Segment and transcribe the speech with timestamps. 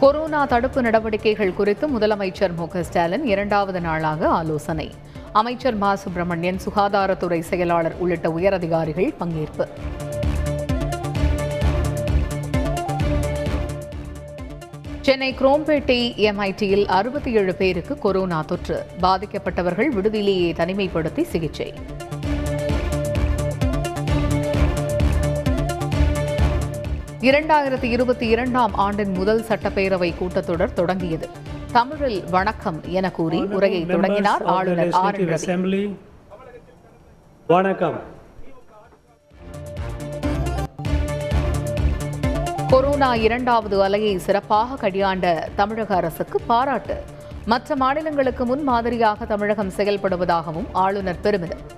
[0.00, 4.90] Corona தடுப்பு நடவடிக்கைகள் குறித்து முதலமைச்சர் மு ஸ்டாலின் இரண்டாவது நாளாக ஆலோசனை.
[5.32, 5.94] அமைச்சர் மா.
[5.94, 9.68] சுப்பிரமணியன் சுகாதாரத்துறை செயலாளர் உள்ளிட்ட உயரதிகாரிகள் பங்கேற்பு.
[15.00, 18.86] சென்னை குரோம்பேட்டை எம்ஐடியில் அறுபத்தி ஏழு பேருக்கு கொரோனா தொற்று.
[19.02, 21.74] பாதிக்கப்பட்டவர்கள் விடுதியிலேயே தனிமைப்படுத்தி சிகிச்சை.
[27.20, 31.28] இரண்டாயிரத்தி இருபத்தி இரண்டாம் ஆண்டின் முதல் சட்டப்பேரவை கூட்டத்தொடர் தொடங்கியது.
[31.72, 35.20] தமிழில் வணக்கம் என கூறி உரையை தொடங்கினார் ஆளுநர் ஆர்.
[37.46, 38.00] வணக்கம்.
[42.68, 47.02] கொரோனா இரண்டாவது அலையை சிறப்பாக கையாண்ட தமிழக அரசுக்கு பாராட்டு.
[47.46, 51.76] மற்ற மாநிலங்களுக்கு முன் மாதிரியாக தமிழகம் செயல்படுவதாகவும் ஆளுநர் பெருமிதம்.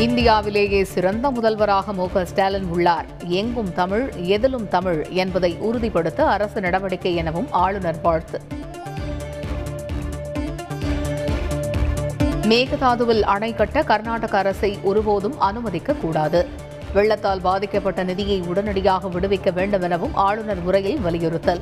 [0.00, 3.04] இந்தியாவிலேயே சிறந்த முதல்வராக மு ஸ்டாலின் உள்ளார்.
[3.26, 8.40] எங்கும் தமிழ் எதிலும் தமிழ் என்பதை உறுதிப்படுத்த அரசு நடவடிக்கை எனவும் ஆளுநர் வாழ்த்து.
[12.42, 16.46] மேகதாதுவில் அணை கட்ட கர்நாடக அரசை ஒருபோதும் அனுமதிக்க கூடாது.
[16.92, 21.60] வெள்ளத்தால் பாதிக்கப்பட்ட நிதியை உடனடியாக விடுவிக்க வேண்டும் எனவும் ஆளுநர் உரையில் வலியுறுத்தல்.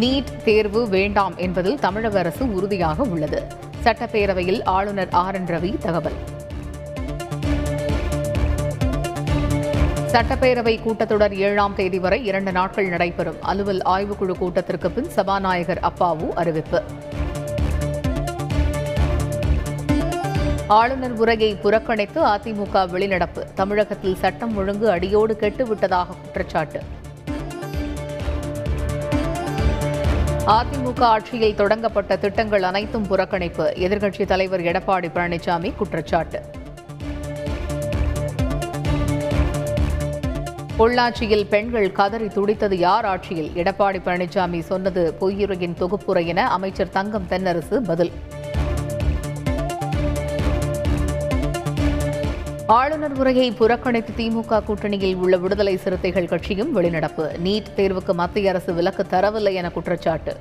[0.00, 3.70] நீட் தேர்வு வேண்டாம் என்பதில் தமிழக அரசு உறுதியாக உள்ளது.
[3.84, 6.18] சட்டப்பேரவையில் ஆளுநர் ஆர் என் ரவி தகவல்.
[10.12, 13.42] சட்டப்பேரவை கூட்டத்தொடர் ஏழாம் தேதி வரை இரண்டு நாட்கள் நடைபெறும்.
[13.42, 16.82] அலுவல் ஆய்வுக்குழு கூட்டத்திற்கு பின் சபாநாயகர் அப்பாவு அறிவிப்பு.
[20.66, 23.44] ஆளுநர் உரையை புறக்கணித்து அதிமுக வெளிநடப்பு.
[23.54, 26.82] தமிழகத்தில் சட்டம் ஒழுங்கு அடியோடு கெட்டுவிட்டதாக குற்றச்சாட்டு.
[30.46, 33.66] அதிமுக ஆட்சியில் தொடங்கப்பட்ட திட்டங்கள் அனைத்தும் புறக்கணிப்பு.
[33.84, 36.42] எதிர்க்கட்சித் தலைவர் எடப்பாடி பழனிசாமி குற்றச்சாட்டு.
[40.78, 43.50] பொள்ளாச்சியில் பெண்கள் கதறி துடித்தது யார் ஆட்சியில்?
[43.54, 48.12] எடப்பாடி பழனிசாமி சொன்னது பொய்யுரையின் தொகுப்புரை என அமைச்சர் தங்கம் தென்னரசு பதில்.
[52.66, 57.28] ஆளுநர் உரையை புறக்கணித்து திமுக கூட்டணியில் உள்ள விடுதலை சிறுத்தைகள் கட்சியும் வெளிநடப்பு.
[57.44, 60.36] நீட் தேர்வுக்கு மத்திய அரசு விலக்கு தரவில்லை என குற்றச்சாட்டு.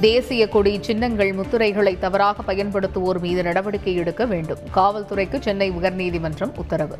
[0.00, 4.58] தேசிய கொடி சின்னங்கள் முத்துரைகளை தவறாக பயன்படுத்துவோர் மீது நடவடிக்கை எடுக்க வேண்டும்.
[4.74, 6.98] காவல்துறைக்கு சென்னை உயர்நீதிமன்றம் உத்தரவு.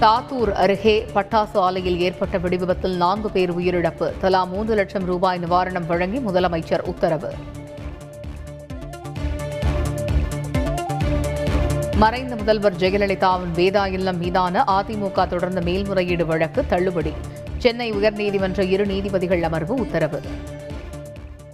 [0.00, 4.12] தாத்தூர் அருகே பட்டாசு ஆலையில் ஏற்பட்ட வெடிவிபத்தில் நான்கு பேர் உயிரிழப்பு.
[4.20, 7.34] தலா மூன்று லட்சம் ரூபாய் நிவாரணம் வழங்கி முதலமைச்சர் உத்தரவு.
[11.96, 17.12] மறைந்த முதல்வர் ஜெயலலிதாவின் வேதா இல்லம் மீதான அதிமுக தொடர்ந்த மேல்முறையீடு வழக்கு தள்ளுபடி.
[17.58, 20.20] சென்னை உயர்நீதிமன்ற இரு நீதிபதிகள் அமர்வு உத்தரவு.